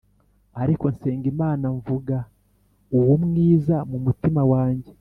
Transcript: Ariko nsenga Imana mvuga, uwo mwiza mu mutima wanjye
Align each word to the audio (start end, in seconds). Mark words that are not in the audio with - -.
Ariko 0.63 0.85
nsenga 0.93 1.27
Imana 1.33 1.65
mvuga, 1.77 2.17
uwo 2.97 3.13
mwiza 3.25 3.75
mu 3.89 3.97
mutima 4.05 4.41
wanjye 4.51 4.89